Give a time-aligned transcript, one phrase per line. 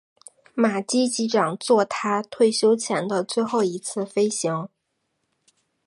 [0.55, 4.67] 马基机长作他退休前的最后一次飞行。